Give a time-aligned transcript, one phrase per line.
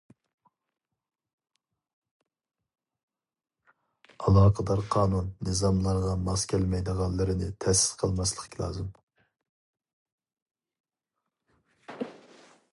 [4.23, 8.89] ئالاقىدار قانۇن- نىزاملارغا ماس كەلمەيدىغانلىرىنى تەسىس قىلماسلىق لازىم.